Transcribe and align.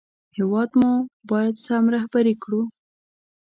هېواد 0.37 0.69
مو 0.79 0.91
باید 1.29 1.55
سم 1.65 1.83
رهبري 1.95 2.35
کړو 2.43 2.61